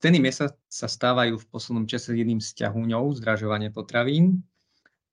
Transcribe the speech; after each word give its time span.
ceny 0.00 0.18
mesa 0.18 0.56
sa 0.66 0.88
stávajú 0.88 1.36
v 1.36 1.48
poslednom 1.52 1.84
čase 1.84 2.16
jedným 2.16 2.40
z 2.40 2.64
ťahúňov 2.64 3.20
zdražovania 3.20 3.68
potravín 3.68 4.40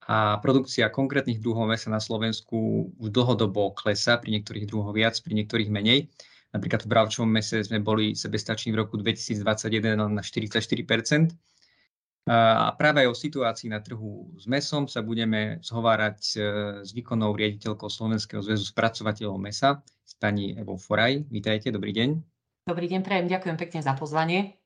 a 0.07 0.39
produkcia 0.39 0.87
konkrétnych 0.87 1.43
druhov 1.43 1.67
mesa 1.67 1.91
na 1.91 1.99
Slovensku 1.99 2.89
už 2.95 3.11
dlhodobo 3.11 3.75
klesá, 3.75 4.15
pri 4.15 4.39
niektorých 4.39 4.65
druhoch 4.65 4.95
viac, 4.95 5.19
pri 5.19 5.35
niektorých 5.43 5.67
menej. 5.67 6.07
Napríklad 6.55 6.87
v 6.87 6.91
bravčovom 6.95 7.27
mese 7.27 7.59
sme 7.59 7.83
boli 7.83 8.15
sebestační 8.15 8.71
v 8.71 8.87
roku 8.87 8.95
2021 8.95 9.99
na 9.99 10.23
44% 10.23 11.35
a 12.27 12.75
práve 12.75 13.03
aj 13.03 13.07
o 13.07 13.15
situácii 13.15 13.71
na 13.71 13.79
trhu 13.79 14.35
s 14.35 14.51
mesom 14.51 14.83
sa 14.83 14.99
budeme 14.99 15.63
zhovárať 15.63 16.19
e, 16.19 16.37
s 16.83 16.91
výkonnou 16.91 17.31
riaditeľkou 17.31 17.87
Slovenského 17.87 18.43
zväzu 18.43 18.67
spracovateľov 18.67 19.39
mesa, 19.39 19.79
s 20.03 20.11
pani 20.19 20.51
Evou 20.59 20.75
Foraj. 20.75 21.23
Vítajte, 21.31 21.71
dobrý 21.71 21.95
deň. 21.95 22.09
Dobrý 22.67 22.91
deň, 22.91 22.99
prajem, 22.99 23.31
ďakujem 23.31 23.55
pekne 23.55 23.79
za 23.79 23.95
pozvanie. 23.95 24.59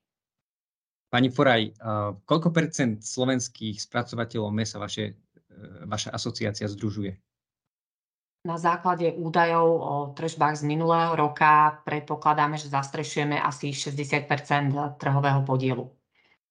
Pani 1.11 1.27
Foraj, 1.27 1.75
koľko 2.23 2.55
percent 2.55 3.03
slovenských 3.03 3.83
spracovateľov 3.83 4.55
mesa 4.55 4.79
vaše, 4.79 5.11
e, 5.11 5.13
vaša 5.83 6.15
asociácia 6.15 6.71
združuje? 6.71 7.11
Na 8.47 8.55
základe 8.57 9.11
údajov 9.13 9.67
o 9.69 9.95
tržbách 10.17 10.57
z 10.57 10.63
minulého 10.65 11.13
roka 11.13 11.83
predpokladáme, 11.85 12.57
že 12.57 12.73
zastrešujeme 12.73 13.37
asi 13.37 13.69
60% 13.69 14.25
trhového 14.97 15.45
podielu. 15.45 15.85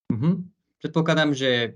Uh-huh. 0.07 0.39
Predpokladám, 0.79 1.35
že 1.35 1.75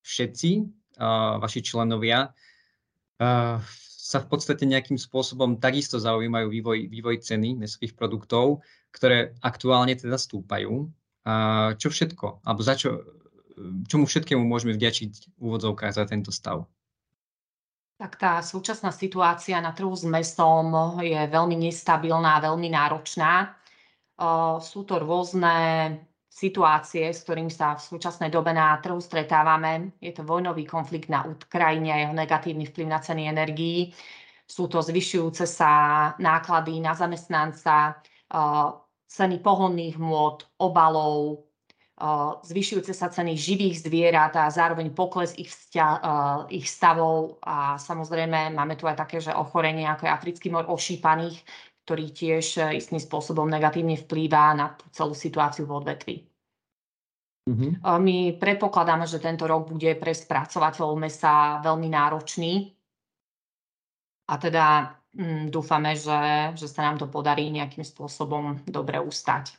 všetci 0.00 0.50
uh, 0.96 1.36
vaši 1.44 1.60
členovia 1.60 2.32
uh, 2.32 3.60
sa 4.00 4.18
v 4.24 4.26
podstate 4.32 4.64
nejakým 4.64 4.96
spôsobom 4.96 5.60
takisto 5.60 6.00
zaujímajú 6.00 6.48
vývoj, 6.48 6.78
vývoj 6.88 7.20
ceny 7.20 7.60
mesových 7.60 7.92
produktov, 7.92 8.64
ktoré 8.96 9.36
aktuálne 9.44 9.92
teda 9.92 10.16
stúpajú. 10.16 10.88
Čo 11.76 11.88
všetko, 11.92 12.48
alebo 12.48 12.60
za 12.64 12.74
čo, 12.80 13.04
čomu 13.86 14.08
všetkému 14.08 14.40
môžeme 14.40 14.72
vďačiť 14.72 15.36
v 15.36 15.44
za 15.92 16.04
tento 16.08 16.32
stav? 16.32 16.64
Tak 18.00 18.16
tá 18.16 18.40
súčasná 18.40 18.88
situácia 18.96 19.60
na 19.60 19.76
trhu 19.76 19.92
s 19.92 20.08
mesom 20.08 20.96
je 21.04 21.20
veľmi 21.28 21.60
nestabilná, 21.60 22.40
veľmi 22.40 22.72
náročná. 22.72 23.52
Sú 24.64 24.88
to 24.88 24.96
rôzne 24.96 26.00
situácie, 26.32 27.12
s 27.12 27.20
ktorým 27.28 27.52
sa 27.52 27.76
v 27.76 27.84
súčasnej 27.84 28.32
dobe 28.32 28.56
na 28.56 28.80
trhu 28.80 28.96
stretávame. 28.96 29.92
Je 30.00 30.16
to 30.16 30.24
vojnový 30.24 30.64
konflikt 30.64 31.12
na 31.12 31.28
Ukrajine 31.28 31.92
a 31.92 32.00
jeho 32.00 32.16
negatívny 32.16 32.64
vplyv 32.64 32.88
na 32.88 33.04
ceny 33.04 33.28
energií. 33.28 33.92
Sú 34.48 34.64
to 34.64 34.80
zvyšujúce 34.80 35.44
sa 35.44 35.72
náklady 36.16 36.80
na 36.80 36.96
zamestnanca, 36.96 38.00
ceny 39.10 39.42
pohonných 39.42 39.98
môd, 39.98 40.46
obalov, 40.62 41.50
zvyšujúce 42.46 42.96
sa 42.96 43.12
ceny 43.12 43.36
živých 43.36 43.84
zvierat 43.84 44.32
a 44.38 44.48
zároveň 44.48 44.94
pokles 44.96 45.36
ich, 45.36 45.52
vzťa, 45.52 45.86
ich 46.48 46.64
stavov. 46.64 47.42
A 47.44 47.76
samozrejme 47.76 48.54
máme 48.56 48.78
tu 48.80 48.88
aj 48.88 48.96
také, 49.04 49.20
že 49.20 49.36
ochorenie 49.36 49.84
ako 49.84 50.08
je 50.08 50.14
africký 50.14 50.48
mor 50.48 50.64
ošípaných, 50.70 51.44
ktorý 51.84 52.06
tiež 52.14 52.46
e, 52.56 52.78
istým 52.78 53.02
spôsobom 53.02 53.50
negatívne 53.50 53.98
vplýva 53.98 54.54
na 54.54 54.72
tú 54.78 54.86
celú 54.94 55.10
situáciu 55.10 55.66
v 55.66 55.74
odvetvi. 55.74 56.16
Mm-hmm. 57.50 57.72
My 57.82 58.38
predpokladáme, 58.38 59.10
že 59.10 59.18
tento 59.18 59.42
rok 59.44 59.66
bude 59.66 59.98
pre 59.98 60.14
spracovateľov 60.14 60.94
mesa 60.94 61.58
veľmi 61.58 61.88
náročný 61.90 62.70
a 64.30 64.34
teda 64.38 64.64
dúfame, 65.50 65.98
že, 65.98 66.54
že 66.54 66.66
sa 66.70 66.86
nám 66.86 67.02
to 67.02 67.06
podarí 67.10 67.50
nejakým 67.50 67.82
spôsobom 67.82 68.62
dobre 68.66 69.02
ustať. 69.02 69.54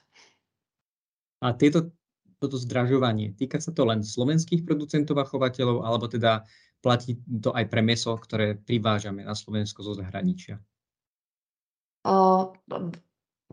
A 1.41 1.51
tieto, 1.57 1.91
toto 2.39 2.55
zdražovanie, 2.55 3.33
týka 3.35 3.59
sa 3.59 3.73
to 3.73 3.83
len 3.83 4.05
slovenských 4.05 4.63
producentov 4.63 5.19
a 5.19 5.25
chovateľov, 5.27 5.83
alebo 5.83 6.05
teda 6.07 6.45
platí 6.79 7.19
to 7.41 7.51
aj 7.51 7.65
pre 7.67 7.81
meso, 7.83 8.13
ktoré 8.15 8.57
privážame 8.57 9.25
na 9.25 9.35
Slovensko 9.35 9.83
zo 9.83 9.93
zahraničia? 9.97 10.61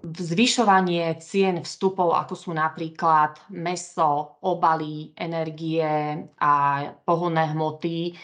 zvyšovanie 0.02 1.18
cien 1.20 1.60
vstupov, 1.60 2.14
ako 2.14 2.34
sú 2.38 2.50
napríklad 2.54 3.50
meso, 3.52 4.40
obaly, 4.46 5.12
energie 5.18 5.84
a 6.38 6.52
pohonné 7.04 7.52
hmoty 7.52 8.14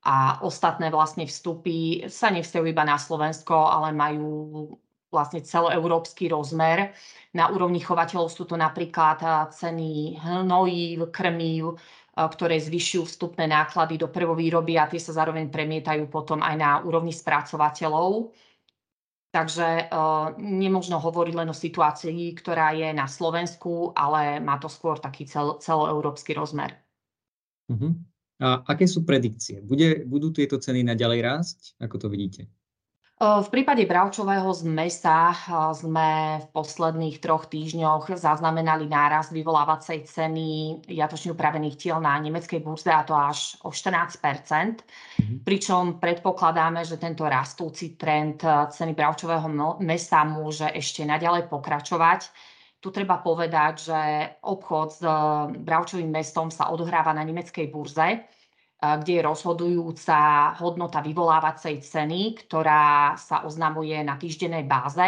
a 0.00 0.40
ostatné 0.40 0.88
vlastne 0.88 1.28
vstupy 1.28 2.08
sa 2.08 2.32
nevzťahujú 2.32 2.72
iba 2.72 2.84
na 2.88 2.96
Slovensko, 2.96 3.52
ale 3.52 3.92
majú 3.92 4.28
vlastne 5.10 5.44
celoeurópsky 5.44 6.30
rozmer. 6.30 6.94
Na 7.34 7.50
úrovni 7.50 7.82
chovateľov 7.82 8.30
sú 8.30 8.46
to 8.46 8.56
napríklad 8.56 9.20
ceny 9.52 10.16
hnojív, 10.22 11.10
krmív, 11.10 11.76
ktoré 12.14 12.56
zvyšujú 12.62 13.02
vstupné 13.06 13.50
náklady 13.50 13.98
do 14.00 14.08
prvovýroby 14.08 14.78
a 14.78 14.88
tie 14.88 15.02
sa 15.02 15.12
zároveň 15.12 15.50
premietajú 15.50 16.06
potom 16.08 16.40
aj 16.40 16.54
na 16.56 16.70
úrovni 16.80 17.12
spracovateľov. 17.12 18.32
Takže 19.30 19.94
uh, 19.94 20.34
nemožno 20.42 20.98
hovoriť 20.98 21.34
len 21.38 21.48
o 21.50 21.54
situácii, 21.54 22.34
ktorá 22.34 22.74
je 22.74 22.90
na 22.90 23.06
Slovensku, 23.06 23.94
ale 23.94 24.42
má 24.42 24.58
to 24.58 24.66
skôr 24.66 24.98
taký 24.98 25.22
cel, 25.22 25.62
celoeurópsky 25.62 26.34
rozmer. 26.34 26.74
Uh-huh. 27.70 27.94
A 28.40 28.64
aké 28.64 28.88
sú 28.88 29.04
predikcie? 29.04 29.60
Bude, 29.60 30.08
budú 30.08 30.32
tieto 30.32 30.56
ceny 30.56 30.80
naďalej 30.80 31.20
rásť? 31.20 31.58
Ako 31.76 32.00
to 32.00 32.08
vidíte? 32.08 32.48
V 33.20 33.52
prípade 33.52 33.84
bravčového 33.84 34.48
z 34.56 34.64
mesa 34.64 35.36
sme 35.76 36.40
v 36.40 36.46
posledných 36.56 37.20
troch 37.20 37.52
týždňoch 37.52 38.16
zaznamenali 38.16 38.88
nárast 38.88 39.36
vyvolávacej 39.36 40.08
ceny 40.08 40.48
jatočne 40.88 41.36
upravených 41.36 41.76
tiel 41.76 42.00
na 42.00 42.16
nemeckej 42.16 42.64
burze 42.64 42.88
a 42.88 43.04
to 43.04 43.12
až 43.12 43.60
o 43.60 43.76
14 43.76 44.24
mm-hmm. 44.24 45.44
pričom 45.44 46.00
predpokladáme, 46.00 46.80
že 46.80 46.96
tento 46.96 47.28
rastúci 47.28 47.92
trend 47.92 48.40
ceny 48.72 48.96
bravčového 48.96 49.52
mesa 49.84 50.24
môže 50.24 50.72
ešte 50.72 51.04
naďalej 51.04 51.44
pokračovať. 51.52 52.32
Tu 52.80 52.88
treba 52.88 53.20
povedať, 53.20 53.74
že 53.92 54.00
obchod 54.40 54.88
s 54.88 55.04
bravčovým 55.60 56.08
mestom 56.08 56.48
sa 56.48 56.72
odohráva 56.72 57.12
na 57.12 57.20
nemeckej 57.20 57.68
burze 57.68 58.24
kde 58.80 59.20
je 59.20 59.22
rozhodujúca 59.22 60.16
hodnota 60.56 61.04
vyvolávacej 61.04 61.84
ceny, 61.84 62.48
ktorá 62.48 63.12
sa 63.20 63.44
oznamuje 63.44 64.00
na 64.00 64.16
týždennej 64.16 64.64
báze. 64.64 65.04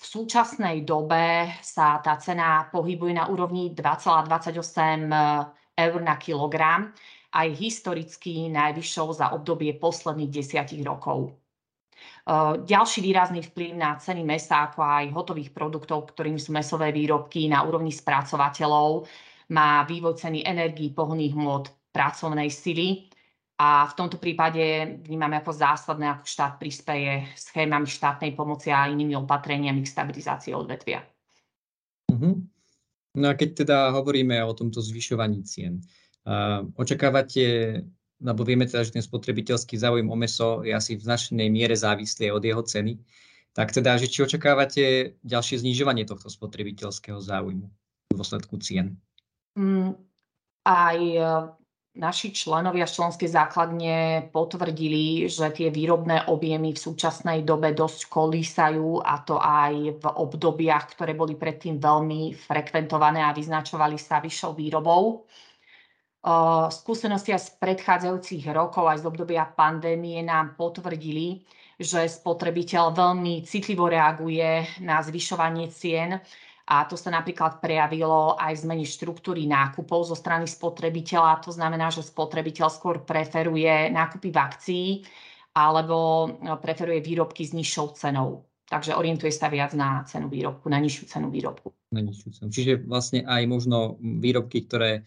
V 0.00 0.04
súčasnej 0.04 0.82
dobe 0.82 1.52
sa 1.60 2.00
tá 2.00 2.16
cena 2.16 2.66
pohybuje 2.72 3.12
na 3.12 3.28
úrovni 3.28 3.76
2,28 3.76 5.12
eur 5.76 6.00
na 6.00 6.16
kilogram 6.16 6.90
a 7.36 7.44
je 7.44 7.52
historicky 7.52 8.48
najvyššou 8.48 9.08
za 9.12 9.26
obdobie 9.36 9.76
posledných 9.76 10.32
desiatich 10.32 10.80
rokov. 10.80 11.36
Ďalší 12.62 13.02
výrazný 13.02 13.42
vplyv 13.42 13.74
na 13.74 13.98
ceny 13.98 14.22
mesa, 14.22 14.70
ako 14.70 14.80
aj 14.82 15.04
hotových 15.10 15.50
produktov, 15.50 16.14
ktorým 16.14 16.38
sú 16.38 16.54
mesové 16.54 16.94
výrobky 16.94 17.50
na 17.50 17.66
úrovni 17.66 17.90
spracovateľov, 17.90 19.10
má 19.50 19.82
vývoj 19.84 20.16
ceny 20.16 20.46
energií, 20.46 20.94
pohonných 20.94 21.34
hmôt, 21.34 21.66
pracovnej 21.92 22.48
sily. 22.48 23.10
A 23.62 23.86
v 23.86 23.94
tomto 23.94 24.18
prípade 24.18 24.98
vnímame 25.06 25.38
ako 25.38 25.54
zásadné, 25.54 26.08
ako 26.08 26.24
štát 26.26 26.58
prispieje 26.58 27.30
schémami 27.38 27.86
štátnej 27.86 28.34
pomoci 28.34 28.74
a 28.74 28.90
inými 28.90 29.14
opatreniami 29.22 29.86
k 29.86 29.92
stabilizácii 29.92 30.50
odvetvia. 30.50 31.04
Uh-huh. 32.10 32.42
No 33.12 33.26
a 33.28 33.36
keď 33.38 33.62
teda 33.62 33.78
hovoríme 33.92 34.40
o 34.42 34.56
tomto 34.56 34.82
zvyšovaní 34.82 35.44
cien, 35.46 35.78
uh, 36.26 36.64
očakávate, 36.74 37.76
lebo 38.22 38.46
vieme 38.46 38.64
teda, 38.70 38.86
že 38.86 38.94
ten 38.94 39.04
spotrebiteľský 39.04 39.74
záujem 39.74 40.06
o 40.06 40.16
meso 40.16 40.62
je 40.62 40.70
asi 40.70 40.94
v 40.94 41.02
značnej 41.02 41.50
miere 41.50 41.74
závislý 41.74 42.30
od 42.30 42.42
jeho 42.46 42.62
ceny, 42.62 42.96
tak 43.52 43.74
teda, 43.74 44.00
že 44.00 44.08
či 44.08 44.24
očakávate 44.24 44.84
ďalšie 45.26 45.60
znižovanie 45.60 46.08
tohto 46.08 46.30
spotrebiteľského 46.32 47.20
záujmu 47.20 47.66
v 47.68 48.14
dôsledku 48.16 48.56
cien? 48.62 48.96
Mm, 49.58 49.92
aj 50.64 50.98
e, 50.98 51.20
naši 52.00 52.32
členovia 52.32 52.88
členskej 52.88 53.28
základne 53.28 54.28
potvrdili, 54.32 55.28
že 55.28 55.52
tie 55.52 55.68
výrobné 55.68 56.32
objemy 56.32 56.72
v 56.72 56.80
súčasnej 56.80 57.44
dobe 57.44 57.76
dosť 57.76 58.08
kolísajú 58.08 59.04
a 59.04 59.20
to 59.20 59.36
aj 59.36 60.00
v 60.00 60.04
obdobiach, 60.08 60.96
ktoré 60.96 61.12
boli 61.12 61.36
predtým 61.36 61.76
veľmi 61.76 62.32
frekventované 62.32 63.20
a 63.20 63.36
vyznačovali 63.36 64.00
sa 64.00 64.24
vyššou 64.24 64.56
výrobou. 64.56 65.28
Skúsenosti 66.70 67.34
z 67.34 67.50
predchádzajúcich 67.58 68.46
rokov 68.54 68.86
aj 68.86 69.02
z 69.02 69.04
obdobia 69.10 69.42
pandémie 69.42 70.22
nám 70.22 70.54
potvrdili, 70.54 71.42
že 71.82 72.06
spotrebiteľ 72.06 72.94
veľmi 72.94 73.42
citlivo 73.42 73.90
reaguje 73.90 74.78
na 74.86 75.02
zvyšovanie 75.02 75.66
cien 75.74 76.14
a 76.70 76.86
to 76.86 76.94
sa 76.94 77.10
napríklad 77.10 77.58
prejavilo 77.58 78.38
aj 78.38 78.54
v 78.54 78.62
zmene 78.62 78.86
štruktúry 78.86 79.50
nákupov 79.50 80.06
zo 80.06 80.14
strany 80.14 80.46
spotrebiteľa. 80.46 81.42
To 81.42 81.50
znamená, 81.50 81.90
že 81.90 82.06
spotrebiteľ 82.06 82.70
skôr 82.70 83.02
preferuje 83.02 83.90
nákupy 83.90 84.30
v 84.30 84.38
akcii 84.38 84.88
alebo 85.58 86.30
no, 86.38 86.54
preferuje 86.62 87.02
výrobky 87.02 87.42
s 87.42 87.50
nižšou 87.50 87.98
cenou. 87.98 88.46
Takže 88.70 88.94
orientuje 88.94 89.34
sa 89.34 89.50
viac 89.50 89.74
na 89.74 90.06
cenu 90.06 90.30
výrobku, 90.30 90.70
na 90.70 90.78
nižšiu 90.78 91.04
cenu 91.10 91.28
výrobku. 91.34 91.74
Na 91.92 92.00
nižšiu 92.00 92.30
cenu. 92.30 92.48
Čiže 92.48 92.72
vlastne 92.86 93.26
aj 93.26 93.42
možno 93.50 93.98
výrobky, 94.00 94.64
ktoré 94.64 95.02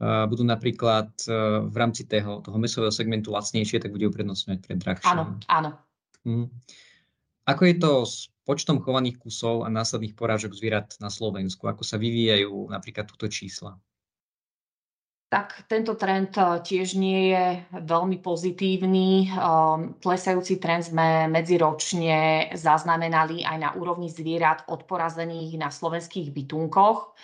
budú 0.00 0.44
napríklad 0.44 1.08
uh, 1.24 1.64
v 1.64 1.76
rámci 1.76 2.04
toho, 2.04 2.44
toho 2.44 2.58
mesového 2.60 2.92
segmentu 2.92 3.32
lacnejšie, 3.32 3.80
tak 3.80 3.96
bude 3.96 4.12
uprednostňovať 4.12 4.58
pred 4.60 4.76
drahšie. 4.76 5.08
Áno, 5.08 5.40
áno. 5.48 5.70
Hmm. 6.26 6.52
Ako 7.46 7.62
je 7.64 7.76
to 7.78 7.90
s 8.04 8.28
počtom 8.42 8.82
chovaných 8.82 9.22
kusov 9.22 9.64
a 9.64 9.72
následných 9.72 10.18
porážok 10.18 10.52
zvierat 10.52 10.98
na 10.98 11.08
Slovensku? 11.08 11.70
Ako 11.70 11.86
sa 11.86 11.96
vyvíjajú 11.96 12.68
napríklad 12.68 13.06
túto 13.06 13.30
čísla? 13.30 13.78
Tak 15.26 15.66
tento 15.66 15.98
trend 15.98 16.38
eh, 16.38 16.62
tiež 16.62 16.94
nie 16.94 17.34
je 17.34 17.46
veľmi 17.74 18.22
pozitívny. 18.22 19.26
Ehm, 19.26 19.98
klesajúci 19.98 20.62
trend 20.62 20.86
sme 20.86 21.26
medziročne 21.26 22.50
zaznamenali 22.54 23.42
aj 23.42 23.56
na 23.58 23.70
úrovni 23.74 24.06
zvierat 24.06 24.70
odporazených 24.70 25.58
na 25.58 25.74
slovenských 25.74 26.30
bytunkoch. 26.30 27.18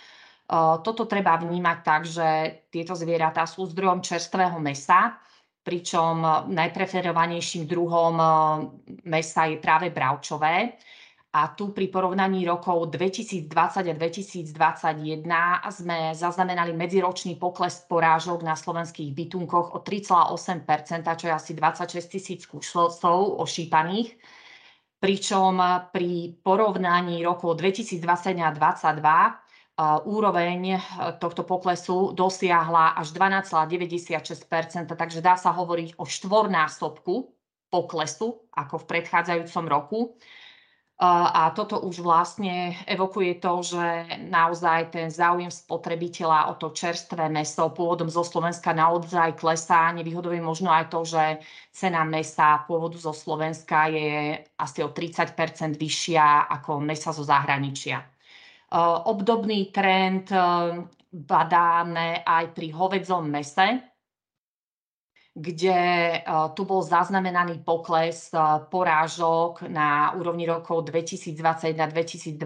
Toto 0.84 1.08
treba 1.08 1.40
vnímať 1.40 1.78
tak, 1.80 2.04
že 2.04 2.28
tieto 2.68 2.92
zvieratá 2.92 3.48
sú 3.48 3.64
zdrojom 3.72 4.04
čerstvého 4.04 4.60
mesa, 4.60 5.16
pričom 5.64 6.44
najpreferovanejším 6.52 7.64
druhom 7.64 8.20
mesa 9.08 9.48
je 9.48 9.56
práve 9.56 9.88
bravčové. 9.88 10.76
A 11.32 11.48
tu 11.56 11.72
pri 11.72 11.88
porovnaní 11.88 12.44
rokov 12.44 12.92
2020 12.92 13.48
a 13.88 13.94
2021 13.96 15.24
sme 15.72 16.12
zaznamenali 16.12 16.76
medziročný 16.76 17.40
pokles 17.40 17.88
porážok 17.88 18.44
na 18.44 18.52
slovenských 18.52 19.16
bytunkoch 19.16 19.72
o 19.72 19.80
3,8% 19.80 20.68
čo 21.16 21.24
je 21.24 21.32
asi 21.32 21.56
26 21.56 22.12
tisíc 22.12 22.44
kusov 22.44 23.00
ošípaných. 23.40 24.20
Pričom 25.00 25.56
pri 25.88 26.36
porovnaní 26.44 27.24
rokov 27.24 27.56
2020 27.56 28.36
a 28.36 28.52
2022 28.52 29.41
úroveň 30.04 30.76
e, 30.76 30.78
tohto 31.16 31.48
poklesu 31.48 32.12
dosiahla 32.12 32.92
až 33.00 33.16
12,96% 33.16 34.84
takže 34.84 35.24
dá 35.24 35.40
sa 35.40 35.50
hovoriť 35.56 35.96
o 35.96 36.04
štvornásobku 36.04 37.14
poklesu 37.72 38.44
ako 38.52 38.84
v 38.84 38.88
predchádzajúcom 38.88 39.64
roku. 39.64 40.00
A 41.02 41.50
toto 41.50 41.82
už 41.82 41.98
vlastne 41.98 42.78
evokuje 42.86 43.42
to, 43.42 43.58
že 43.74 44.06
naozaj 44.30 44.94
ten 44.94 45.10
záujem 45.10 45.50
spotrebiteľa 45.50 46.54
o 46.54 46.54
to 46.54 46.70
čerstvé 46.70 47.26
meso 47.26 47.74
pôvodom 47.74 48.06
zo 48.06 48.22
Slovenska 48.22 48.70
naozaj 48.70 49.34
klesá. 49.34 49.90
Nevýhodou 49.90 50.30
je 50.30 50.38
možno 50.38 50.70
aj 50.70 50.94
to, 50.94 51.02
že 51.02 51.42
cena 51.74 52.06
mesa 52.06 52.62
pôvodu 52.70 53.02
zo 53.02 53.10
Slovenska 53.10 53.90
je 53.90 54.46
asi 54.54 54.78
o 54.86 54.94
30 54.94 55.74
vyššia 55.74 56.46
ako 56.60 56.78
mesa 56.78 57.10
zo 57.10 57.26
zahraničia. 57.26 58.11
Obdobný 59.04 59.68
trend 59.68 60.32
badáme 61.12 62.24
aj 62.24 62.44
pri 62.56 62.72
hovedzom 62.72 63.28
mese, 63.28 63.84
kde 65.36 65.80
tu 66.56 66.64
bol 66.64 66.80
zaznamenaný 66.80 67.60
pokles 67.60 68.32
porážok 68.72 69.68
na 69.68 70.16
úrovni 70.16 70.48
rokov 70.48 70.88
2021 70.88 71.76
2022 71.76 72.40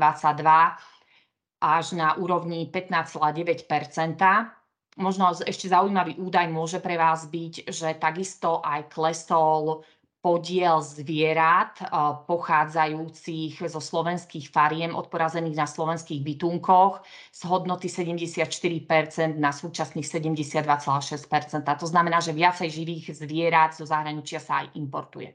až 1.63 1.87
na 1.95 2.19
úrovni 2.19 2.71
15,9% 2.75 4.57
Možno 4.97 5.29
ešte 5.29 5.69
zaujímavý 5.69 6.17
údaj 6.17 6.49
môže 6.49 6.81
pre 6.81 6.97
vás 6.97 7.29
byť, 7.29 7.69
že 7.69 8.01
takisto 8.01 8.65
aj 8.65 8.89
klesol 8.89 9.85
podiel 10.27 10.83
zvierat 10.83 11.79
pochádzajúcich 12.27 13.63
zo 13.63 13.79
slovenských 13.79 14.51
fariem 14.51 14.99
odporazených 14.99 15.55
na 15.55 15.71
slovenských 15.71 16.19
bytunkoch 16.19 17.07
z 17.31 17.41
hodnoty 17.47 17.87
74% 17.87 19.39
na 19.39 19.55
súčasných 19.55 20.03
72,6%. 20.03 21.63
To 21.63 21.87
znamená, 21.87 22.19
že 22.19 22.35
viacej 22.35 22.67
živých 22.67 23.15
zvierat 23.15 23.79
zo 23.79 23.87
zahraničia 23.87 24.43
sa 24.43 24.67
aj 24.67 24.75
importuje. 24.75 25.31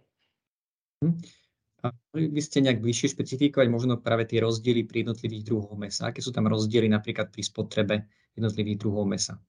A 1.81 1.95
by 2.11 2.41
ste 2.43 2.59
nejak 2.59 2.83
bližšie 2.83 3.15
špecifikovať 3.15 3.71
možno 3.71 3.95
práve 3.95 4.27
tie 4.27 4.43
rozdiely 4.43 4.83
pri 4.83 5.07
jednotlivých 5.07 5.47
druhoch 5.47 5.79
mesa? 5.79 6.11
Aké 6.11 6.19
sú 6.19 6.35
tam 6.35 6.51
rozdiely 6.51 6.91
napríklad 6.91 7.31
pri 7.31 7.47
spotrebe 7.47 7.95
jednotlivých 8.35 8.77
druhov 8.83 9.07
mesa? 9.07 9.39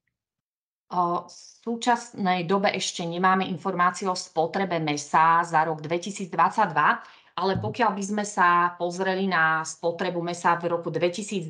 V 0.92 1.24
súčasnej 1.64 2.44
dobe 2.44 2.68
ešte 2.76 3.00
nemáme 3.08 3.48
informácie 3.48 4.04
o 4.04 4.12
spotrebe 4.12 4.76
mesa 4.76 5.40
za 5.40 5.64
rok 5.64 5.80
2022, 5.80 6.28
ale 7.32 7.52
pokiaľ 7.56 7.90
by 7.96 8.04
sme 8.04 8.24
sa 8.28 8.76
pozreli 8.76 9.24
na 9.24 9.64
spotrebu 9.64 10.20
mesa 10.20 10.52
v 10.60 10.76
roku 10.76 10.92
2021, 10.92 11.48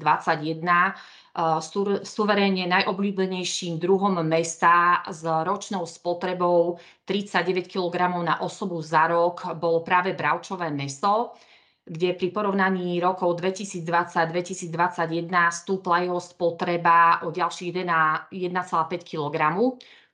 suverénne 2.06 2.70
najobľúbenejším 2.70 3.82
druhom 3.82 4.14
mesa 4.22 5.02
s 5.10 5.26
ročnou 5.26 5.90
spotrebou 5.90 6.78
39 7.02 7.66
kg 7.66 8.22
na 8.22 8.38
osobu 8.46 8.78
za 8.78 9.10
rok 9.10 9.58
bolo 9.58 9.82
práve 9.82 10.14
bravčové 10.14 10.70
meso 10.70 11.34
kde 11.82 12.14
pri 12.14 12.28
porovnaní 12.30 13.02
rokov 13.02 13.42
2020-2021 13.42 14.72
stúpla 15.50 16.06
jeho 16.06 16.20
spotreba 16.22 17.22
o 17.26 17.34
ďalších 17.34 17.70
1,5 17.74 18.30
kg, 19.02 19.36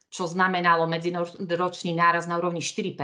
čo 0.09 0.25
znamenalo 0.25 0.88
medziročný 0.88 1.93
náraz 1.93 2.25
na 2.25 2.41
úrovni 2.41 2.65
4% 2.65 2.97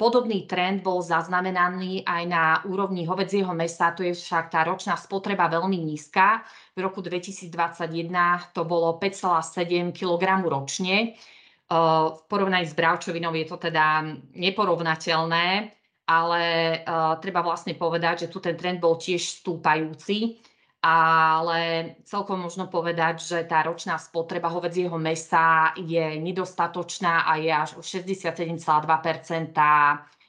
Podobný 0.00 0.48
trend 0.48 0.80
bol 0.80 1.04
zaznamenaný 1.04 2.08
aj 2.08 2.22
na 2.24 2.64
úrovni 2.64 3.04
hovedzieho 3.04 3.52
mesa, 3.52 3.92
tu 3.92 4.00
je 4.00 4.16
však 4.16 4.48
tá 4.48 4.64
ročná 4.64 4.96
spotreba 4.96 5.44
veľmi 5.52 5.76
nízka. 5.76 6.40
V 6.72 6.80
roku 6.80 7.04
2021 7.04 7.52
to 8.56 8.64
bolo 8.64 8.96
5,7 8.96 9.92
kg 9.92 10.40
ročne. 10.40 11.20
V 11.68 12.20
porovnaní 12.32 12.64
s 12.64 12.72
bravčovinou 12.72 13.36
je 13.36 13.44
to 13.44 13.60
teda 13.60 14.08
neporovnateľné 14.32 15.68
ale 16.06 16.42
uh, 16.86 17.18
treba 17.18 17.42
vlastne 17.42 17.74
povedať, 17.74 18.26
že 18.26 18.30
tu 18.30 18.38
ten 18.38 18.54
trend 18.54 18.78
bol 18.78 18.94
tiež 18.94 19.42
stúpajúci, 19.42 20.38
ale 20.86 21.92
celkom 22.06 22.46
možno 22.46 22.70
povedať, 22.70 23.18
že 23.18 23.38
tá 23.42 23.66
ročná 23.66 23.98
spotreba 23.98 24.46
hovedzieho 24.46 24.94
mesa 25.02 25.74
je 25.74 26.14
nedostatočná 26.22 27.26
a 27.26 27.42
je 27.42 27.50
až 27.50 27.70
o 27.74 27.82
67,2 27.82 28.54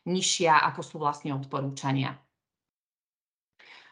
nižšia, 0.07 0.53
ako 0.73 0.81
sú 0.81 0.95
vlastne 0.97 1.37
odporúčania. 1.37 2.17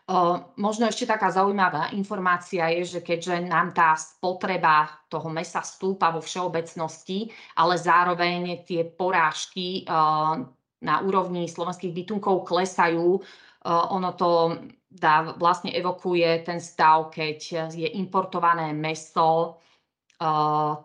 Uh, 0.06 0.54
možno 0.62 0.86
ešte 0.86 1.10
taká 1.10 1.34
zaujímavá 1.34 1.90
informácia 1.98 2.70
je, 2.78 2.98
že 2.98 3.00
keďže 3.02 3.42
nám 3.42 3.74
tá 3.74 3.98
spotreba 3.98 4.86
toho 5.10 5.34
mesa 5.34 5.66
stúpa 5.66 6.14
vo 6.14 6.22
všeobecnosti, 6.22 7.34
ale 7.58 7.74
zároveň 7.74 8.62
tie 8.70 8.86
porážky 8.86 9.82
uh, 9.90 10.46
na 10.84 11.00
úrovni 11.00 11.48
slovenských 11.48 11.94
bytunkov 11.94 12.44
klesajú. 12.48 13.22
Ono 13.66 14.10
to 14.18 14.60
dá, 14.92 15.36
vlastne 15.36 15.72
evokuje 15.76 16.44
ten 16.44 16.60
stav, 16.64 17.12
keď 17.12 17.72
je 17.76 17.88
importované 18.00 18.72
meso, 18.72 19.60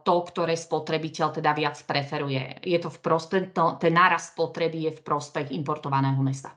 to, 0.02 0.14
ktoré 0.26 0.58
spotrebiteľ 0.58 1.38
teda 1.38 1.54
viac 1.54 1.78
preferuje. 1.86 2.58
Je 2.66 2.78
to 2.82 2.90
v 2.90 2.98
prospech, 2.98 3.54
ten 3.54 3.92
náraz 3.94 4.34
spotreby 4.34 4.90
je 4.90 4.92
v 4.98 5.04
prospech 5.06 5.54
importovaného 5.54 6.18
mesa. 6.18 6.50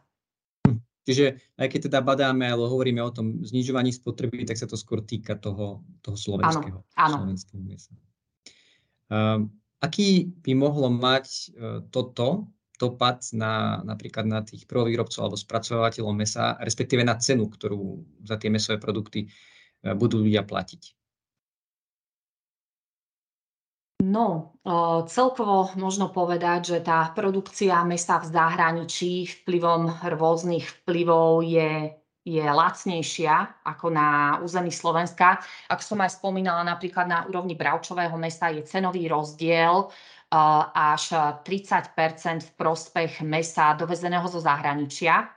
Hm. 0.66 0.82
Čiže 1.06 1.54
aj 1.54 1.68
keď 1.70 1.80
teda 1.94 2.00
badáme, 2.02 2.50
ale 2.50 2.66
hovoríme 2.66 2.98
o 3.06 3.14
tom 3.14 3.46
znižovaní 3.46 3.94
spotreby, 3.94 4.50
tak 4.50 4.58
sa 4.58 4.66
to 4.66 4.74
skôr 4.74 5.06
týka 5.06 5.38
toho, 5.38 5.86
toho 6.02 6.18
slovenského, 6.18 6.82
áno, 6.98 6.98
áno. 6.98 7.16
slovenského 7.22 7.62
mesa. 7.62 7.94
Uh, 9.14 9.46
aký 9.78 10.34
by 10.42 10.58
mohlo 10.58 10.90
mať 10.90 11.54
uh, 11.54 11.86
toto 11.94 12.50
dopad 12.80 13.22
na, 13.34 13.84
napríklad 13.86 14.26
na 14.26 14.40
tých 14.42 14.66
prvovýrobcov 14.66 15.22
alebo 15.22 15.38
spracovateľov 15.38 16.14
mesa, 16.14 16.58
respektíve 16.60 17.06
na 17.06 17.16
cenu, 17.18 17.48
ktorú 17.48 18.02
za 18.26 18.36
tie 18.42 18.50
mesové 18.50 18.82
produkty 18.82 19.26
e, 19.26 19.28
budú 19.94 20.22
ľudia 20.22 20.44
platiť? 20.44 20.98
No, 24.04 24.60
celkovo 25.08 25.72
možno 25.80 26.12
povedať, 26.12 26.76
že 26.76 26.78
tá 26.84 27.08
produkcia 27.16 27.88
mesa 27.88 28.20
v 28.20 28.36
zahraničí 28.36 29.32
vplyvom 29.42 30.04
rôznych 30.04 30.84
vplyvov 30.84 31.40
je, 31.48 32.03
je 32.24 32.40
lacnejšia 32.40 33.68
ako 33.68 33.92
na 33.92 34.40
území 34.40 34.72
Slovenska. 34.72 35.44
Ak 35.68 35.84
som 35.84 36.00
aj 36.00 36.24
spomínala, 36.24 36.64
napríklad 36.64 37.04
na 37.04 37.28
úrovni 37.28 37.60
bravčového 37.60 38.16
mesa 38.16 38.48
je 38.48 38.64
cenový 38.64 39.12
rozdiel 39.12 39.92
až 40.74 41.14
30 41.44 41.94
v 42.42 42.52
prospech 42.58 43.22
mesa 43.28 43.76
dovezeného 43.76 44.26
zo 44.32 44.40
zahraničia. 44.40 45.30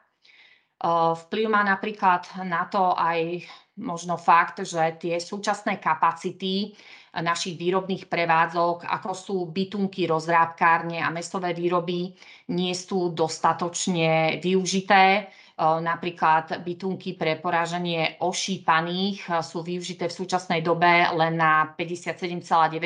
Vplyv 1.26 1.46
má 1.52 1.66
napríklad 1.66 2.24
na 2.46 2.64
to 2.70 2.96
aj 2.96 3.44
možno 3.76 4.16
fakt, 4.16 4.64
že 4.64 4.96
tie 4.96 5.20
súčasné 5.20 5.76
kapacity 5.76 6.72
našich 7.16 7.56
výrobných 7.60 8.08
prevádzok, 8.08 8.88
ako 8.88 9.10
sú 9.12 9.36
bytunky, 9.52 10.08
rozrábkárne 10.08 11.00
a 11.00 11.12
mesové 11.12 11.52
výroby, 11.52 12.12
nie 12.52 12.72
sú 12.72 13.12
dostatočne 13.12 14.40
využité. 14.40 15.28
Napríklad 15.56 16.60
bytunky 16.60 17.16
pre 17.16 17.40
porážanie 17.40 18.20
ošípaných 18.20 19.40
sú 19.40 19.64
využité 19.64 20.04
v 20.04 20.16
súčasnej 20.20 20.60
dobe 20.60 21.08
len 21.16 21.40
na 21.40 21.72
57,9% 21.72 22.76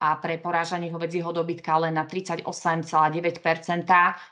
a 0.00 0.08
pre 0.16 0.40
porážanie 0.40 0.88
hovedzieho 0.88 1.36
dobytka 1.36 1.76
len 1.76 2.00
na 2.00 2.08
38,9% 2.08 2.40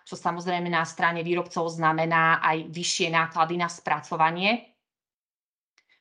čo 0.09 0.15
samozrejme 0.17 0.73
na 0.73 0.81
strane 0.89 1.21
výrobcov 1.21 1.77
znamená 1.77 2.41
aj 2.41 2.73
vyššie 2.73 3.13
náklady 3.13 3.61
na 3.61 3.69
spracovanie. 3.69 4.65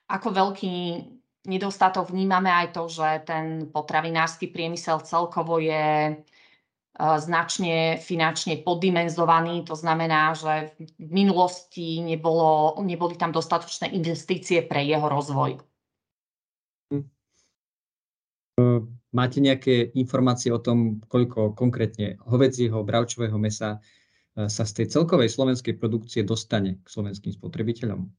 Ako 0.08 0.32
veľký 0.32 0.76
nedostatok 1.52 2.16
vnímame 2.16 2.48
aj 2.48 2.80
to, 2.80 2.88
že 2.88 3.28
ten 3.28 3.68
potravinársky 3.68 4.48
priemysel 4.48 5.04
celkovo 5.04 5.60
je 5.60 6.16
značne 6.98 7.98
finančne 7.98 8.62
poddimenzovaný. 8.62 9.66
To 9.66 9.74
znamená, 9.74 10.38
že 10.38 10.78
v 10.78 11.10
minulosti 11.10 12.06
nebolo, 12.06 12.78
neboli 12.86 13.18
tam 13.18 13.34
dostatočné 13.34 13.90
investície 13.98 14.62
pre 14.62 14.86
jeho 14.86 15.10
rozvoj. 15.10 15.58
Hm. 16.94 17.06
Máte 19.14 19.38
nejaké 19.42 19.94
informácie 19.98 20.54
o 20.54 20.62
tom, 20.62 21.02
koľko 21.06 21.54
konkrétne 21.58 22.18
hovedzieho, 22.30 22.86
bravčového 22.86 23.38
mesa 23.38 23.82
sa 24.34 24.64
z 24.66 24.72
tej 24.74 24.88
celkovej 24.90 25.30
slovenskej 25.30 25.78
produkcie 25.78 26.26
dostane 26.26 26.82
k 26.82 26.88
slovenským 26.90 27.34
spotrebiteľom? 27.34 28.10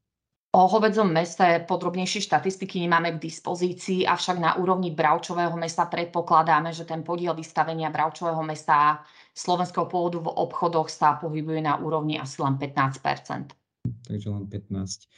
O 0.54 0.70
hovedzom 0.70 1.10
mese 1.10 1.66
podrobnejšie 1.66 2.30
štatistiky 2.30 2.78
nemáme 2.86 3.18
k 3.18 3.26
dispozícii, 3.26 4.06
avšak 4.06 4.38
na 4.38 4.54
úrovni 4.54 4.94
bravčového 4.94 5.58
mesa 5.58 5.90
predpokladáme, 5.90 6.70
že 6.70 6.86
ten 6.86 7.02
podiel 7.02 7.34
vystavenia 7.34 7.90
bravčového 7.90 8.38
mesa 8.46 9.02
slovenského 9.34 9.90
pôvodu 9.90 10.22
v 10.22 10.30
obchodoch 10.30 10.86
sa 10.86 11.18
pohybuje 11.18 11.58
na 11.58 11.74
úrovni 11.82 12.22
asi 12.22 12.38
len 12.38 12.54
15% 12.54 13.64
Takže 13.84 14.28
len 14.30 14.44
15. 14.46 15.10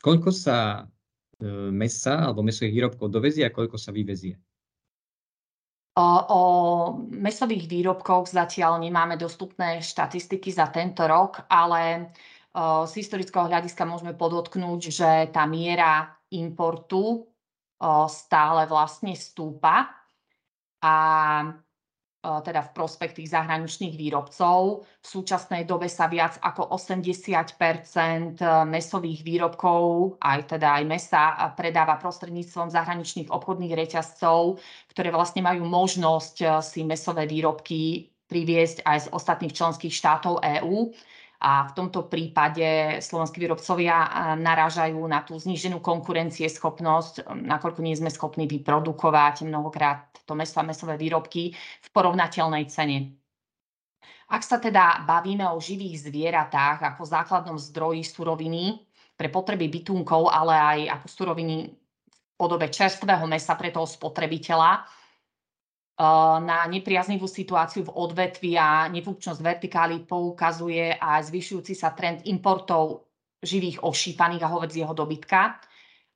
Koľko 0.00 0.30
sa 0.30 0.86
e, 1.42 1.48
mesa 1.74 2.30
alebo 2.30 2.46
mesových 2.46 2.74
výrobkov 2.74 3.10
dovezie 3.10 3.44
a 3.44 3.54
koľko 3.54 3.76
sa 3.76 3.90
vyvezie? 3.90 4.38
O 5.98 6.42
mesových 7.10 7.66
výrobkoch 7.66 8.30
zatiaľ 8.30 8.78
nemáme 8.78 9.18
dostupné 9.18 9.82
štatistiky 9.82 10.54
za 10.54 10.70
tento 10.70 11.02
rok, 11.02 11.42
ale 11.50 12.14
z 12.56 12.92
historického 12.96 13.46
hľadiska 13.46 13.84
môžeme 13.84 14.16
podotknúť, 14.16 14.80
že 14.88 15.10
tá 15.30 15.44
miera 15.44 16.10
importu 16.32 17.28
stále 18.08 18.66
vlastne 18.66 19.14
stúpa 19.14 19.92
a 20.82 20.94
teda 22.18 22.60
v 22.66 22.74
prospech 22.74 23.14
tých 23.14 23.30
zahraničných 23.30 23.94
výrobcov. 23.94 24.82
V 24.82 25.06
súčasnej 25.06 25.62
dobe 25.62 25.86
sa 25.86 26.10
viac 26.10 26.34
ako 26.42 26.74
80 26.74 27.06
mesových 28.66 29.22
výrobkov, 29.22 30.18
aj 30.18 30.58
teda 30.58 30.82
aj 30.82 30.84
mesa, 30.84 31.38
predáva 31.54 31.94
prostredníctvom 32.02 32.74
zahraničných 32.74 33.30
obchodných 33.30 33.70
reťazcov, 33.70 34.58
ktoré 34.90 35.14
vlastne 35.14 35.46
majú 35.46 35.62
možnosť 35.62 36.58
si 36.58 36.82
mesové 36.82 37.30
výrobky 37.30 38.10
priviesť 38.26 38.82
aj 38.82 38.98
z 38.98 39.08
ostatných 39.14 39.54
členských 39.54 39.94
štátov 39.94 40.42
EÚ 40.42 40.90
a 41.38 41.70
v 41.70 41.72
tomto 41.78 42.10
prípade 42.10 42.98
slovenskí 42.98 43.38
výrobcovia 43.38 44.34
narážajú 44.34 44.98
na 45.06 45.22
tú 45.22 45.38
zníženú 45.38 45.78
konkurencieschopnosť, 45.78 47.30
nakoľko 47.30 47.78
nie 47.78 47.94
sme 47.94 48.10
schopní 48.10 48.50
vyprodukovať 48.50 49.46
mnohokrát 49.46 50.18
to 50.26 50.34
meso 50.34 50.58
a 50.58 50.66
mesové 50.66 50.98
výrobky 50.98 51.54
v 51.54 51.88
porovnateľnej 51.94 52.66
cene. 52.66 53.14
Ak 54.28 54.44
sa 54.44 54.60
teda 54.60 55.08
bavíme 55.08 55.46
o 55.48 55.62
živých 55.62 56.10
zvieratách 56.10 56.84
ako 56.84 57.02
základnom 57.06 57.56
zdroji 57.56 58.04
suroviny 58.04 58.84
pre 59.16 59.32
potreby 59.32 59.72
bytunkov, 59.72 60.28
ale 60.28 60.52
aj 60.52 60.78
ako 61.00 61.06
suroviny 61.08 61.56
v 61.70 62.18
podobe 62.36 62.68
čerstvého 62.68 63.24
mesa 63.24 63.56
pre 63.56 63.72
toho 63.72 63.88
spotrebiteľa, 63.88 64.84
na 66.38 66.62
nepriaznivú 66.70 67.26
situáciu 67.26 67.82
v 67.82 67.94
odvetvi 67.94 68.54
a 68.54 68.86
nefunkčnosť 68.86 69.40
vertikály 69.42 70.06
poukazuje 70.06 70.94
aj 70.94 71.26
zvyšujúci 71.26 71.74
sa 71.74 71.90
trend 71.90 72.22
importov 72.30 73.10
živých 73.42 73.82
ošípaných 73.82 74.46
a 74.46 74.52
hovedzieho 74.54 74.94
dobytka, 74.94 75.58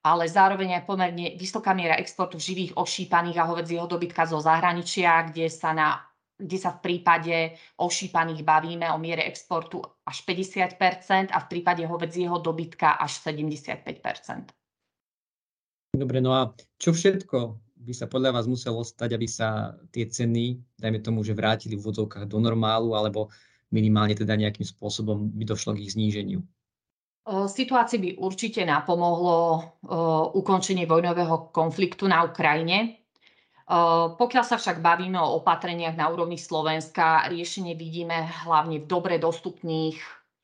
ale 0.07 0.31
zároveň 0.31 0.79
aj 0.79 0.87
pomerne 0.87 1.35
vysoká 1.35 1.75
miera 1.75 1.99
exportu 1.99 2.39
živých 2.39 2.79
ošípaných 2.79 3.39
a 3.43 3.49
hovedzieho 3.51 3.87
dobytka 3.91 4.23
zo 4.27 4.39
zahraničia, 4.39 5.31
kde 5.31 5.51
sa, 5.51 5.75
na, 5.75 5.99
kde 6.39 6.59
sa 6.59 6.79
v 6.79 6.83
prípade 6.83 7.59
ošípaných 7.79 8.43
bavíme 8.47 8.87
o 8.95 8.99
miere 9.03 9.27
exportu 9.27 9.83
až 10.07 10.23
50% 10.27 11.35
a 11.35 11.39
v 11.43 11.47
prípade 11.51 11.83
hovedzieho 11.87 12.39
dobytka 12.39 13.03
až 13.03 13.19
75% 13.19 14.55
Dobre, 15.93 16.25
no 16.25 16.33
a 16.33 16.49
čo 16.81 16.97
všetko 16.97 17.39
by 17.83 17.93
sa 17.93 18.07
podľa 18.07 18.39
vás 18.39 18.47
muselo 18.47 18.87
stať, 18.87 19.19
aby 19.19 19.27
sa 19.27 19.75
tie 19.91 20.07
ceny, 20.07 20.63
dajme 20.79 21.03
tomu, 21.03 21.27
že 21.27 21.35
vrátili 21.35 21.75
v 21.75 21.83
vodzovkách 21.83 22.31
do 22.31 22.39
normálu, 22.39 22.95
alebo 22.95 23.29
minimálne 23.75 24.15
teda 24.15 24.39
nejakým 24.39 24.63
spôsobom 24.63 25.35
by 25.35 25.43
došlo 25.43 25.75
k 25.75 25.83
ich 25.83 25.99
zníženiu? 25.99 26.39
Situácii 27.27 27.99
by 28.03 28.11
určite 28.19 28.67
napomohlo 28.67 29.63
ukončenie 30.35 30.91
vojnového 30.91 31.55
konfliktu 31.55 32.11
na 32.11 32.27
Ukrajine. 32.27 32.99
Pokiaľ 34.19 34.45
sa 34.45 34.59
však 34.59 34.83
bavíme 34.83 35.23
o 35.23 35.39
opatreniach 35.39 35.95
na 35.95 36.11
úrovni 36.11 36.35
Slovenska, 36.35 37.31
riešenie 37.31 37.79
vidíme 37.79 38.27
hlavne 38.43 38.83
v 38.83 38.91
dobre 38.91 39.23
dostupných 39.23 40.03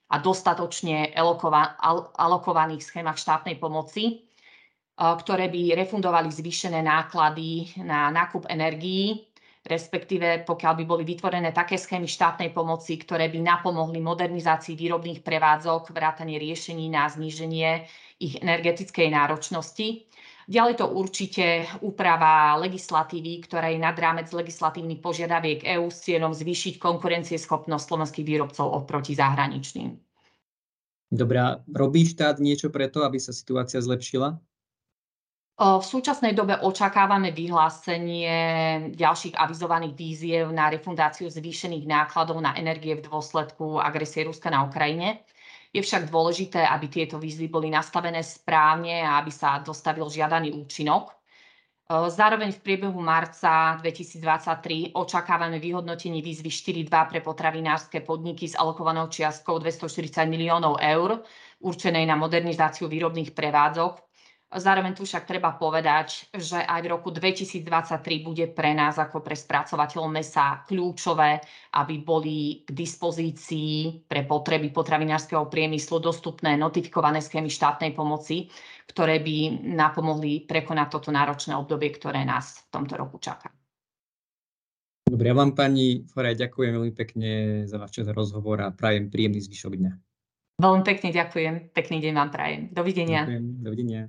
a 0.08 0.22
dostatočne 0.22 1.12
alokovaných 2.14 2.80
schémach 2.86 3.18
štátnej 3.18 3.58
pomoci, 3.58 4.27
ktoré 4.98 5.46
by 5.46 5.78
refundovali 5.78 6.26
zvýšené 6.34 6.82
náklady 6.82 7.78
na 7.86 8.10
nákup 8.10 8.50
energií, 8.50 9.30
respektíve 9.62 10.42
pokiaľ 10.42 10.72
by 10.82 10.84
boli 10.88 11.04
vytvorené 11.06 11.54
také 11.54 11.78
schémy 11.78 12.10
štátnej 12.10 12.50
pomoci, 12.50 12.98
ktoré 12.98 13.30
by 13.30 13.38
napomohli 13.38 14.02
modernizácii 14.02 14.74
výrobných 14.74 15.22
prevádzok, 15.22 15.94
vrátanie 15.94 16.40
riešení 16.42 16.90
na 16.90 17.06
zníženie 17.06 17.86
ich 18.18 18.42
energetickej 18.42 19.06
náročnosti. 19.14 20.08
Ďalej 20.48 20.80
to 20.80 20.86
určite 20.88 21.68
úprava 21.84 22.56
legislatívy, 22.56 23.44
ktorá 23.44 23.68
je 23.68 23.78
nad 23.78 23.92
rámec 23.92 24.32
legislatívnych 24.32 25.04
požiadaviek 25.04 25.60
EÚ 25.76 25.92
s 25.92 26.08
cieľom 26.08 26.32
zvýšiť 26.32 26.80
konkurencieschopnosť 26.80 27.84
slovenských 27.84 28.24
výrobcov 28.24 28.64
oproti 28.64 29.12
zahraničným. 29.12 29.92
Dobrá, 31.12 31.60
robí 31.68 32.08
štát 32.08 32.40
niečo 32.40 32.72
preto, 32.72 33.04
aby 33.04 33.20
sa 33.20 33.36
situácia 33.36 33.76
zlepšila? 33.84 34.40
V 35.58 35.82
súčasnej 35.82 36.38
dobe 36.38 36.54
očakávame 36.54 37.34
vyhlásenie 37.34 38.30
ďalších 38.94 39.34
avizovaných 39.34 39.94
víziev 39.98 40.54
na 40.54 40.70
refundáciu 40.70 41.26
zvýšených 41.26 41.82
nákladov 41.82 42.38
na 42.38 42.54
energie 42.54 42.94
v 42.94 43.02
dôsledku 43.02 43.82
agresie 43.82 44.22
Ruska 44.22 44.54
na 44.54 44.62
Ukrajine. 44.62 45.26
Je 45.74 45.82
však 45.82 46.14
dôležité, 46.14 46.62
aby 46.62 46.86
tieto 46.86 47.18
výzvy 47.18 47.50
boli 47.50 47.74
nastavené 47.74 48.22
správne 48.22 49.02
a 49.02 49.18
aby 49.18 49.34
sa 49.34 49.58
dostavil 49.58 50.06
žiadaný 50.06 50.54
účinok. 50.54 51.10
Zároveň 51.90 52.54
v 52.54 52.62
priebehu 52.62 53.02
marca 53.02 53.82
2023 53.82 54.94
očakávame 54.94 55.58
vyhodnotenie 55.58 56.22
výzvy 56.22 56.86
4.2 56.86 56.86
pre 56.86 57.18
potravinárske 57.18 58.06
podniky 58.06 58.46
s 58.46 58.54
alokovanou 58.54 59.10
čiastkou 59.10 59.58
240 59.58 60.22
miliónov 60.30 60.78
eur, 60.78 61.18
určenej 61.66 62.06
na 62.06 62.14
modernizáciu 62.14 62.86
výrobných 62.86 63.34
prevádzok 63.34 64.07
Zároveň 64.48 64.96
tu 64.96 65.04
však 65.04 65.28
treba 65.28 65.52
povedať, 65.60 66.32
že 66.32 66.56
aj 66.56 66.80
v 66.80 66.88
roku 66.88 67.12
2023 67.12 67.68
bude 68.24 68.48
pre 68.48 68.72
nás 68.72 68.96
ako 68.96 69.20
pre 69.20 69.36
spracovateľov 69.36 70.08
mesa 70.08 70.64
kľúčové, 70.64 71.36
aby 71.76 72.00
boli 72.00 72.64
k 72.64 72.72
dispozícii 72.72 74.08
pre 74.08 74.24
potreby 74.24 74.72
potravinárskeho 74.72 75.52
priemyslu 75.52 76.00
dostupné 76.00 76.56
notifikované 76.56 77.20
schémy 77.20 77.52
štátnej 77.52 77.92
pomoci, 77.92 78.48
ktoré 78.88 79.20
by 79.20 79.68
napomohli 79.68 80.48
prekonať 80.48 80.96
toto 80.96 81.12
náročné 81.12 81.52
obdobie, 81.52 81.92
ktoré 81.92 82.24
nás 82.24 82.64
v 82.72 82.80
tomto 82.80 82.96
roku 82.96 83.20
čaká. 83.20 83.52
Dobre, 85.04 85.28
ja 85.28 85.36
vám 85.36 85.52
pani 85.52 86.08
Foraj 86.08 86.40
ďakujem 86.40 86.72
veľmi 86.72 86.92
pekne 86.96 87.30
za 87.68 87.76
váš 87.76 88.00
čas 88.00 88.08
rozhovor 88.08 88.64
a 88.64 88.72
prajem 88.72 89.12
príjemný 89.12 89.44
zvyšok 89.44 89.72
dňa. 89.76 89.92
Veľmi 90.56 90.82
pekne 90.88 91.08
ďakujem, 91.12 91.54
pekný 91.76 92.00
deň 92.00 92.12
vám 92.16 92.30
prajem. 92.32 92.60
Dovidenia. 92.72 93.28
Ďakujem, 93.28 93.46
dovidenia. 93.60 94.02